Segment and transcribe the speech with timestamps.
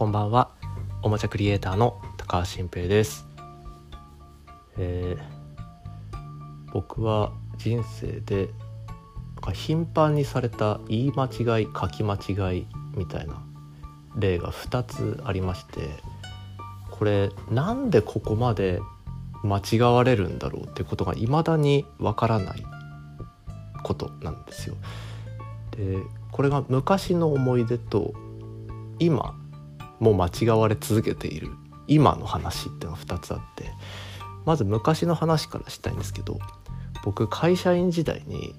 [0.00, 0.48] こんばんは
[1.02, 3.28] おもちゃクリエイターの高橋新平です、
[4.78, 13.42] えー僕は人生でなんか頻繁にされた言い間違い書き間違いみたいな
[14.16, 15.90] 例が2つありまして
[16.90, 18.80] これなんでここまで
[19.42, 22.64] 間違われるんだろうってことが未だにわからない
[23.82, 24.76] ことなんですよ。
[25.72, 25.98] で
[26.32, 28.14] これが昔の思い出と
[28.98, 29.34] 今
[30.00, 31.50] もう間違われ続けている
[31.86, 33.70] 今の話っていうのが2つあって
[34.44, 36.38] まず昔の話からしたいんですけど
[37.04, 38.54] 僕会社員時代に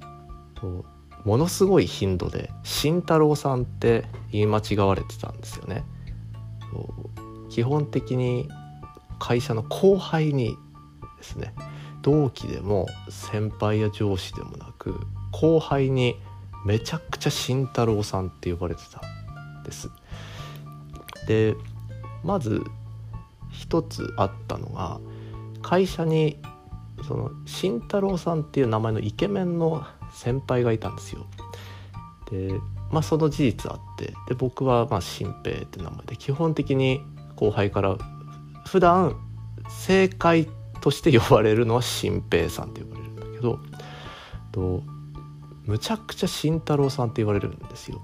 [1.26, 5.84] ものすごい頻度で慎太郎さんって言い間違われてたんですよね。
[7.50, 8.48] 基本的に
[9.20, 10.56] 会社の後輩に
[11.18, 11.54] ですね
[12.02, 15.00] 同期でも先輩や上司でもなく
[15.32, 16.16] 後輩に
[16.66, 19.00] めちゃくちゃ慎太郎さんって呼ばれてた
[19.60, 19.90] んです。
[21.28, 21.56] で
[22.24, 22.64] まず
[23.52, 25.00] 一つあったのが
[25.62, 26.38] 会社に
[27.08, 31.26] その慎太郎さんっていう名前のイケメンの先輩がいたんですよ。
[32.30, 32.54] で
[32.92, 37.02] まあその事実あってで僕はまあ新平って名前で基本的に
[37.36, 37.98] 後輩から
[38.66, 39.16] 普段
[39.70, 40.48] 正解
[40.82, 43.60] として呼ばれるのは新平さんって呼ばれるんだけど
[44.52, 44.84] と
[45.66, 48.02] むちゃくちゃ慎太郎さんって言われるんですよ。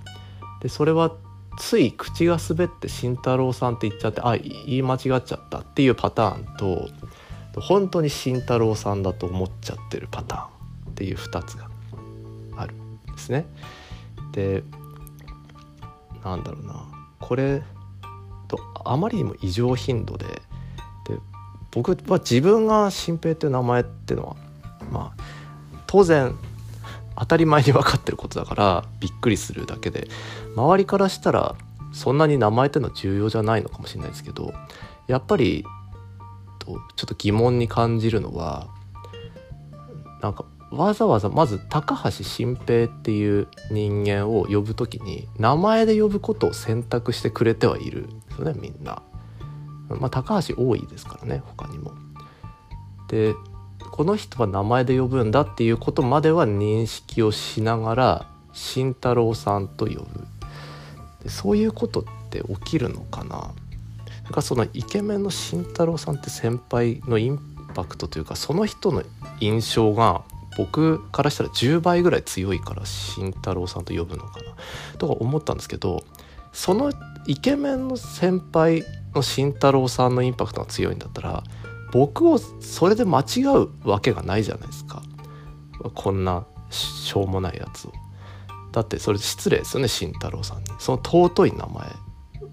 [0.61, 1.11] でそれは
[1.57, 6.87] つい口が滑って慎太郎さんって言っちゃってあ言い間違っちゃったっていうパターンと
[7.59, 11.69] 本当に慎太郎さんだと思っちゃってるパターンっていう2つが
[12.55, 13.47] あるんですね。
[14.31, 14.63] で
[16.23, 16.85] なんだろうな
[17.19, 17.63] これ
[18.47, 20.41] とあまりにも異常頻度でで
[21.71, 24.35] 僕は自分が新平っていう名前っていうのは
[24.91, 25.23] まあ
[25.87, 26.37] 当然
[27.19, 30.07] 当たり前に分かってることだからびっくりするだけで
[30.55, 31.55] 周りからしたら
[31.93, 34.53] そんなに名前っていうのは重要じゃないのかもしれないですけど
[35.07, 35.65] やっぱり
[36.59, 38.67] ちょっと疑問に感じるのは
[40.21, 49.01] なんかわざわざまず高橋新平っていう人間を呼ぶ時に名前で呼ぶことを選択してくれてはいるんですよねみんな。
[49.89, 51.93] まあ高橋多いですからね他にも。
[53.07, 53.33] で
[53.91, 60.05] この人は名前で呼ぶんだっていうことまでは認識をしながら慎太郎さんと呼ぶ。
[61.23, 63.53] でそういうことって起きるのかな？
[64.23, 67.39] なんかそのイケメンの慎太郎さんって先輩のイン
[67.73, 69.03] パクトというかその人の
[69.39, 70.23] 印象が
[70.57, 74.55] 僕からしたら10倍ぐらい強いから慎太郎さんと呼ぶのかな？
[74.97, 76.03] とか思ったんですけど
[76.51, 76.91] その
[77.27, 78.83] イケメンの先輩
[79.13, 81.43] の慎太郎さんのインパクトが強いんだったら
[81.91, 85.03] 僕をそれで間違うわけがないじゃないですか。
[85.93, 87.93] こんなしょうもないやつを。
[88.71, 90.65] だってそれ失礼ですよね慎太郎さんに。
[90.79, 91.87] その尊い名前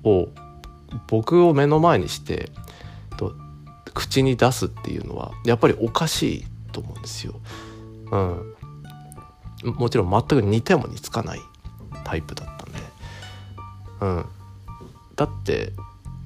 [0.04, 0.28] を
[1.08, 2.50] 僕を目の前にして
[3.16, 3.34] と
[3.92, 7.34] 口に出すっていうのはやっぱりおかしいと思うんですよ。
[8.10, 11.40] うん、もちろん全く似ても似つかない
[12.04, 12.78] タイプだったんで、
[14.00, 14.26] うん、
[15.16, 15.72] だって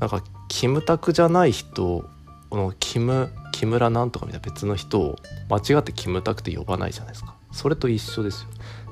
[0.00, 2.04] なんかキムタクじゃない人
[2.50, 5.16] このキム木村なんとかみたいな別の人を
[5.48, 7.34] 間違ってキムタクって呼ばないじゃないですか。
[7.53, 8.48] それと一緒ですよ。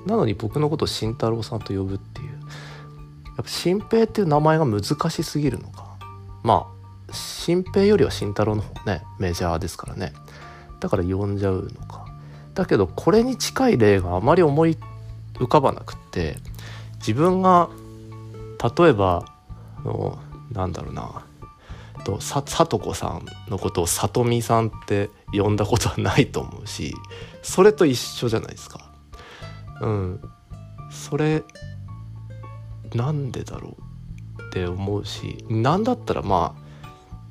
[0.07, 2.29] なのに僕のことを慎太郎さんと呼ぶっていう。
[2.29, 5.97] やっぱ新平っていう名前が難しすぎるのか。
[6.43, 6.67] ま
[7.09, 10.13] あ新平よりは慎太郎の方ねメジャーですからね。
[10.81, 12.07] だから呼んじゃうのか。
[12.55, 14.77] だけどこれに近い例があまり思い
[15.35, 16.39] 浮かばなくって
[16.99, 17.69] 自分が
[18.79, 19.25] 例えば
[19.79, 20.19] あの
[20.53, 21.26] なんだろうな。
[22.07, 26.95] とさと子さんのことをさとみさんって呼んだことはないと思うし
[27.43, 28.93] それと一緒じゃないですか。
[29.81, 30.21] うん、
[30.91, 31.43] それ
[32.95, 33.77] なんでだろ
[34.39, 36.63] うって思うしなんだったらまあ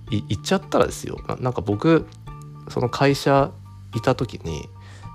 [0.09, 2.06] 言っちゃったらですよななんか僕
[2.69, 3.52] その会社
[3.96, 4.68] いた時に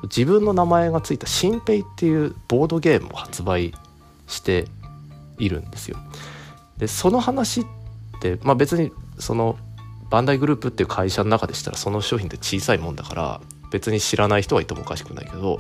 [0.04, 3.74] 自分の名前がついた「新平」っていうボードゲームを発売
[4.26, 4.64] して
[5.38, 5.98] いるんですよ。
[6.78, 7.79] でその話って、
[8.20, 9.56] でまあ、別にその
[10.10, 13.40] バンダイグループっていう会社の中でしたらその商品って小さいもんだから
[13.70, 15.58] 別に知らない人はいてもおかしくないけど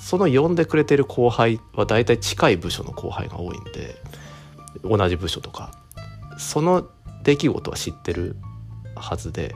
[0.00, 3.96] その呼んでくれてる後輩は大体近い部署の後輩が多いんで
[4.84, 5.72] 同じ部署とか
[6.38, 6.86] その
[7.24, 8.36] 出来事は知ってる
[8.94, 9.54] はずで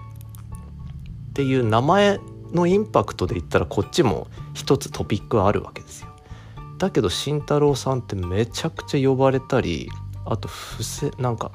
[1.30, 2.18] っていう名前
[2.52, 6.08] のインパクトで言ったらこっちも一つトピックはあるわけですよ。
[6.76, 9.88] だけど慎太郎さんってめちゃくちゃ呼ばれたり
[10.26, 11.52] あと付箋なんか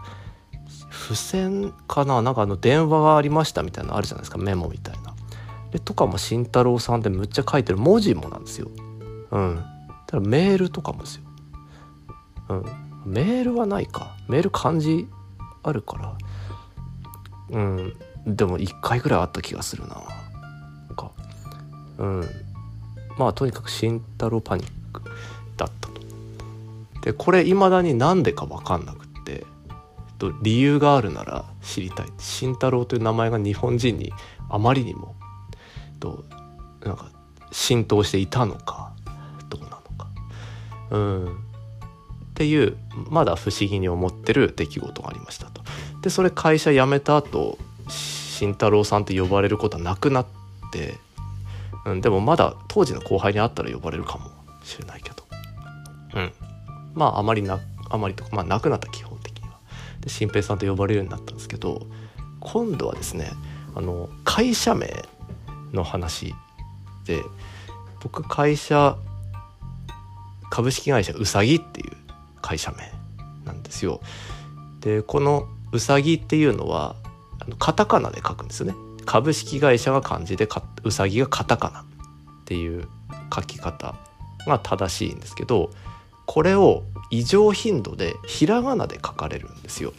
[1.03, 2.21] 付箋かな？
[2.21, 5.13] なんかあの電話がありましたみたいなのあるじゃないですかメモみたいな。
[5.71, 8.69] でとかも慎太郎さんってむっちゃ書いてる文字もなんですよ。
[9.31, 9.63] うん。
[10.07, 11.23] ただメールとかもですよ。
[12.49, 12.65] うん。
[13.05, 14.15] メールはないか。
[14.27, 15.07] メール漢字
[15.63, 16.17] あるから
[17.49, 17.93] うん
[18.25, 20.01] でも1回ぐらいあった気がするなな
[20.93, 21.11] んか
[21.97, 22.29] うん
[23.17, 25.01] まあとにかく慎太郎パニック
[25.57, 26.01] だったと
[27.01, 29.45] でこれいまだになんでか分かんなくって
[30.17, 32.07] と理由があるなら知りたい。
[32.17, 34.11] 慎太郎という名前が日本人に
[34.49, 35.15] あまりにも
[35.99, 36.25] と
[36.83, 37.11] なんか
[37.51, 38.93] 浸透していたのか
[39.49, 40.07] どうなのか。
[40.91, 41.25] うん。
[41.27, 41.29] っ
[42.33, 42.77] ていう
[43.09, 45.61] まだ不思議に思ってる出来事がありましたと。
[46.01, 47.57] でそれ会社辞めた後
[47.89, 50.25] 慎太郎さんって呼ばれることはなくなっ
[50.71, 50.95] て、
[51.85, 54.29] うん、でもまだ当時の後輩に会ったら呼ばれるかも
[54.63, 55.23] しれないけど、
[56.15, 56.31] うん、
[56.93, 57.59] まああまりな
[57.89, 59.06] あまりとかまあなくなった基本。
[60.01, 61.87] で新平さんと呼ばれるようになったんですけど
[62.39, 63.31] 今度はですね
[63.75, 64.87] あの会社名
[65.73, 66.33] の話
[67.05, 67.21] で
[68.01, 68.97] 僕会社
[70.49, 71.91] 株式会社うさぎっていう
[72.41, 72.91] 会社名
[73.45, 74.01] なんですよ。
[74.81, 76.95] でこのうさぎっていうのは
[77.39, 78.75] あのカタカナで書くんですよね。
[79.05, 80.47] 株式会社が漢字で
[80.83, 81.85] うさぎがカタカナっ
[82.45, 82.87] ていう
[83.33, 83.95] 書き方
[84.45, 85.71] が正しいんですけど
[86.27, 89.93] これを異常頻度でひらがなで書かれるんですよ。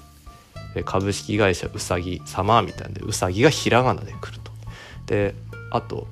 [0.85, 4.53] 株式会社うさぎ様みたいなでうさぎがひらがなで来ると。
[5.07, 5.35] で
[5.71, 6.07] あと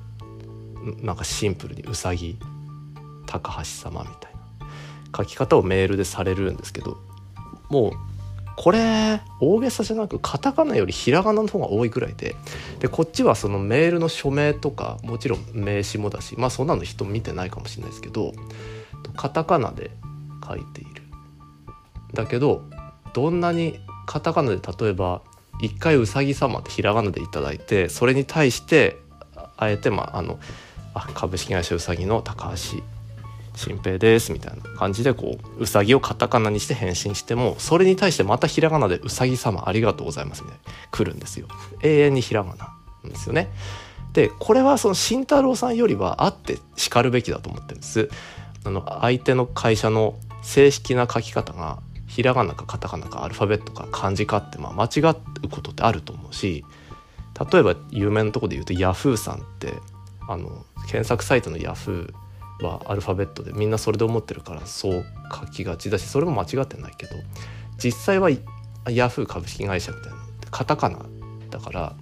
[1.01, 2.37] なんかシンプルにうさぎ
[3.25, 4.67] 高橋様みたいな
[5.15, 6.97] 書き方をメールでされるんですけど
[7.69, 7.91] もう
[8.55, 12.35] これ大げさじゃなくカタカナよりひらがなの方が多いぐらいで
[12.79, 18.33] でこっちはそのメールの署名とかもちろん名刺もだしまあそんなの人見てないかもしれないですけど
[19.15, 19.91] カタカナで
[20.47, 21.03] 書いている。
[22.13, 22.63] だけど
[23.13, 25.21] どんなにカタカナで例えば
[25.61, 28.97] 一回うさぎ様ってひらがなで頂いてそれに対して
[29.57, 30.39] あえてまああの
[30.93, 32.81] あ株式会社うさぎの高橋
[33.55, 41.47] 新平ですみたいな感じでこううさぎをカタカナにして返信してもそれに対してまたひらがなでうさぎ様ありがとうございますみたいな来るんですよ。
[41.81, 43.49] 永遠にひらがななんですよね。
[44.13, 48.09] でこれはその慎太郎さんよりはあってしかるべきだと思ってるんです。
[48.63, 56.63] あの相手の会社の正式な書き方がひらがなかカタカナかアルファベットか漢字かってまあ間違うことってあると思うし
[57.51, 59.73] 例えば有名なとこで言うとヤフーさんって
[60.27, 67.15] あの検索サイトのヤフーはアルファベットでみんなそれで思ってるからそう書きがちだしそれも間違ってないけど
[67.77, 68.29] 実際は
[68.89, 70.17] ヤフー株式会社みたいな
[70.49, 71.05] カタカナ
[71.49, 71.95] だから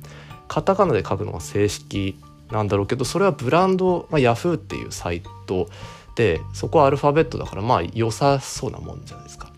[0.48, 2.18] カタカナで書くのが正式
[2.52, 5.68] なんだろうけどそれはブランド、まあ、ヤフーっていうサイト
[6.15, 9.51] でそこはアルファベットだからまあ良さそうなもんじゃないですか。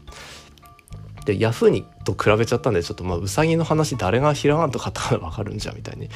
[1.25, 6.09] でヤフーにと比べちゃったんでちょっとまあうさぎの話誰がひらがなとカタカナ分かるんじゃみたいに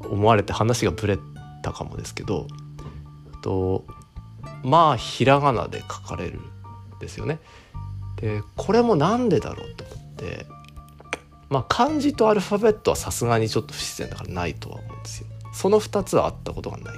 [0.00, 1.18] 思われて話がブレ
[1.62, 2.46] たかもですけど
[3.42, 3.84] と
[4.62, 7.40] まあひらがなで書かれるんですよね。
[8.16, 10.46] でこれもなんでだろうと思って
[11.50, 15.26] まあ漢字とアルファベットはさすがにちょっと不自然だからないとは思うんですよ。
[15.52, 16.96] その2つはあったことがない。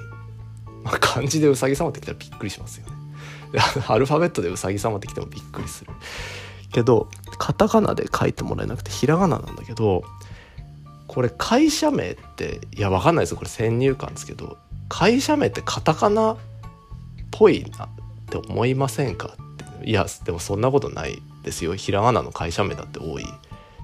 [0.84, 2.92] まあ、漢字でうさぎ様ってきたらびっくりしますよね。
[3.88, 5.90] アルファベットでうさぎ様ってきてもびっくりする。
[6.74, 7.08] けど
[7.38, 10.04] カタカナで書いてもらえなくてひらがななんだけど
[11.06, 14.58] これ会社名っていやわかんないですよこれ先入観ですけど
[14.88, 16.36] 会社名ってカタカナっ
[17.30, 17.88] ぽいなっ
[18.28, 23.26] て思いませんかっていやでもそんなことないですよひらがなの会社名だって多い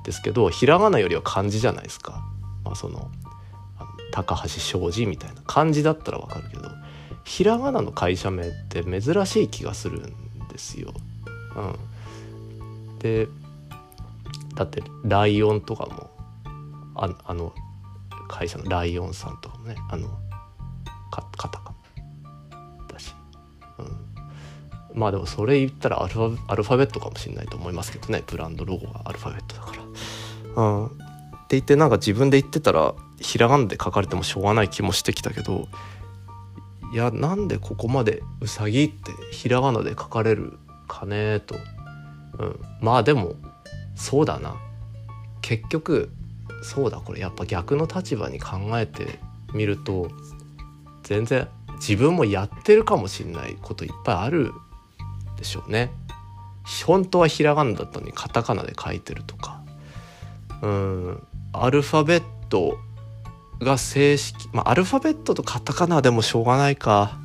[0.05, 2.25] ですけどひらがなよりは漢字じゃないですか、
[2.65, 3.09] まあ、その
[4.11, 6.69] 高橋庄司みたいな漢字だったらわかるけど
[7.25, 10.93] ひらがなの会社名って珍しい気がするんですよ。
[11.57, 11.61] う
[12.95, 13.29] ん、で
[14.55, 16.11] だってライオンとかも
[16.95, 17.55] ああの
[18.29, 20.09] 会社のライオンさんとかもねあの
[21.11, 21.71] かカタカ
[24.95, 28.23] まあでもそれ言ったらアルファアルファベットかもしれないと思いますけどね。
[28.27, 30.63] ブランドロゴがアルファベットだから。
[30.63, 30.97] うん、って
[31.51, 35.69] 言ってなんか自分で言ってたらひらがなで書かれてもしょうがない気もしてきたけど
[36.93, 41.55] いやなんでここまで「うさぎ」ってひらがなで書かれるかねと、
[42.39, 43.35] うん、まあでも
[43.95, 44.57] そうだな。
[45.43, 46.11] 結局
[46.63, 47.21] そうだこれ。
[47.21, 49.19] やっぱ逆の立場に考えて
[49.53, 50.11] みると
[51.03, 54.53] 全然自分もやってるかもしれないこといっぱいある
[55.37, 55.91] でしょうね。
[56.87, 59.61] 本当はひらがなだったのにカタカナで書いてるとか。
[60.63, 61.23] うん。
[61.53, 62.79] アルファベット
[63.61, 67.19] が正式まあアルファベットとカタカナでもしょうがないか。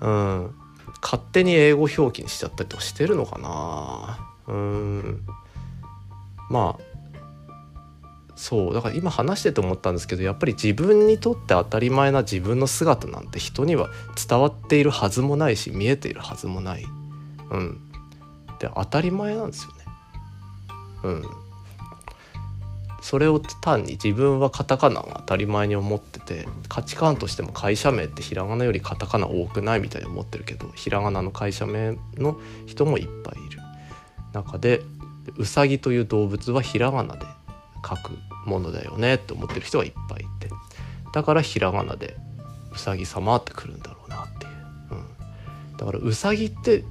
[0.00, 0.54] うん。
[1.02, 4.18] 勝手に英語表記にしちゃったりとかしてるのかな。
[4.46, 5.22] うん。
[6.50, 6.92] まあ
[8.36, 8.74] そう。
[8.74, 13.88] だから今話してて思ったんですけどやっぱり自分にとって当たり前な自分の姿なんて人には
[14.28, 16.84] 伝わっているはずもないし見えているはずもない。
[17.50, 17.80] うん。
[18.58, 19.84] で当たり前なんですよね。
[21.04, 21.24] うん。
[23.02, 33.60] それを単に自分はカタカナが当たり前に思ってて価値観としても会社名ってひらがなよりカタカナ多くないみたいに思ってるけどひらがなの会社名の人もいっぱいいる。
[34.32, 34.80] 中で
[35.36, 37.26] うさぎという動物はひらがなで
[37.86, 38.12] 書く
[38.46, 40.48] ものだよねって思ってる人がいっぱいいて。
[41.12, 42.16] だからひらがなで
[42.72, 44.52] うさぎ様ってくるんだろうなっていう、
[44.92, 46.84] うん、だからうさぎって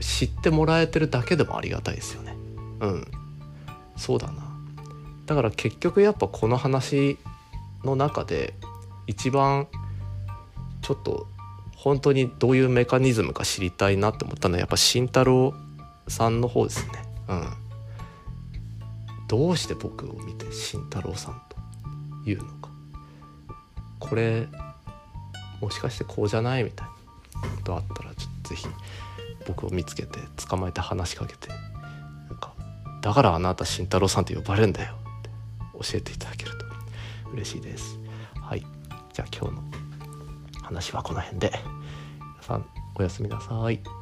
[0.00, 2.36] 知ってもらえてるだけでもありがたいですよね。
[2.80, 3.06] うん。
[3.96, 4.47] そうだな。
[5.28, 7.18] だから結局やっぱこの話
[7.84, 8.54] の中で
[9.06, 9.68] 一番
[10.80, 11.26] ちょっと
[11.76, 15.52] 本当にどういうメカニズムか知りたいなって思ったのはやっぱ慎太郎
[16.08, 16.92] さんの方ですね。
[17.28, 17.46] うん。
[19.28, 21.42] どうして僕を見て慎太郎さん
[22.24, 22.70] というのか。
[23.98, 24.48] これ
[25.60, 26.92] もしかしてこうじゃないみたいな
[27.56, 28.66] ことあったらちょっと是非
[29.46, 31.54] 僕を見つけて捕まえて話しかけてな
[32.34, 32.54] んか
[33.02, 34.94] 「だからあなた慎太郎さんって呼ばれるんだよ」
[35.80, 36.64] 教えていただけると
[37.32, 37.98] 嬉しいです。
[38.40, 38.60] はい。
[39.12, 39.62] じゃあ今日の
[40.62, 41.52] 話はこの辺で。
[42.20, 43.97] 皆さんおやすみなさい。